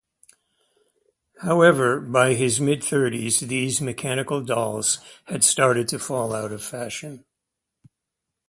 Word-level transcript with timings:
However, 1.43 1.99
by 2.01 2.33
his 2.33 2.59
mid-thirties 2.59 3.41
these 3.41 3.79
mechanical 3.79 4.41
dolls 4.43 4.97
had 5.25 5.43
started 5.43 5.87
to 5.89 5.99
fall 5.99 6.33
out 6.33 6.51
of 6.51 6.63
fashion. 6.63 7.23